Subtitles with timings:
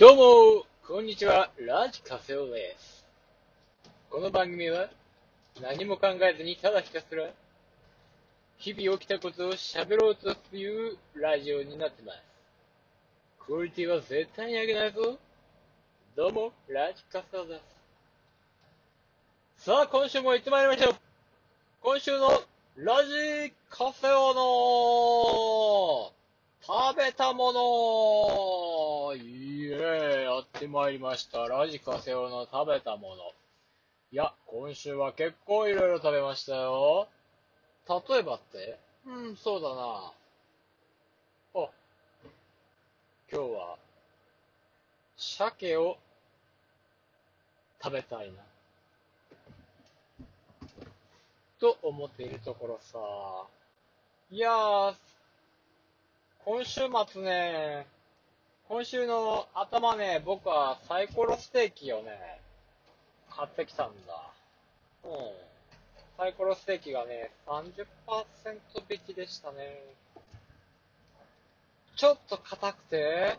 [0.00, 3.06] どうも、こんにちは、ラジカセオです。
[4.08, 4.88] この番組は、
[5.60, 7.28] 何も考えずにただひたすら、
[8.56, 12.18] 日々起きたことを喋ろうというラジオになってます。
[13.40, 15.18] クオリティは絶対に上げないぞ。
[16.16, 17.60] どうも、ラジカセオで
[19.58, 19.64] す。
[19.66, 20.94] さあ、今週も行ってまいりましょう。
[21.82, 22.42] 今週の
[22.78, 26.10] ラジカセオの
[26.62, 28.59] 食べたものー
[30.60, 31.48] ってまいりました。
[31.48, 33.32] ラジカセオの食べたもの。
[34.12, 37.08] いや、今週は結構いろいろ食べましたよ。
[37.88, 38.78] 例えばって？
[39.06, 40.12] うん、そうだな。
[41.54, 41.70] あ、
[43.32, 43.78] 今日は、
[45.16, 45.96] 鮭を
[47.82, 48.42] 食べたいな。
[51.58, 52.98] と思っているところさ。
[54.30, 54.94] いやー、
[56.44, 57.86] 今週末ね、
[58.70, 62.40] 今週の頭ね、僕はサイコロステーキをね、
[63.28, 64.30] 買ってきたんだ。
[65.04, 65.10] うん。
[66.16, 67.84] サイコロステーキがね、30%
[68.88, 69.82] 引きでしたね。
[71.96, 73.38] ちょっと硬くて、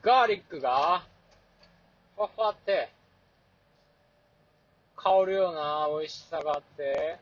[0.00, 1.04] ガーリックが、
[2.16, 2.88] ふわふわって、
[4.96, 7.18] 香るような美味しさがあって、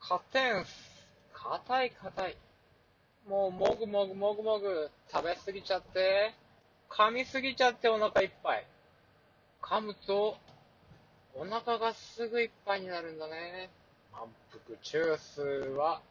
[0.00, 0.90] 硬いんす。
[1.32, 2.36] 硬い硬い。
[3.28, 6.34] もう、もぐもぐもぐもぐ食べすぎちゃって、
[6.90, 8.66] 噛みすぎちゃってお腹いっぱい。
[9.62, 10.36] 噛むと、
[11.34, 13.70] お腹がすぐいっぱいになるんだね。
[14.12, 16.02] 満腹中枢は、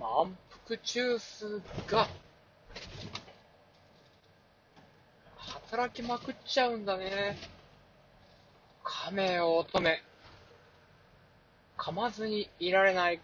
[0.00, 2.08] 満腹中枢が、
[5.36, 7.38] 働きまくっちゃうんだね。
[8.84, 10.02] 噛めよ乙女。
[11.86, 13.20] 噛まずにいられない、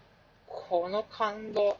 [0.47, 1.75] この感動。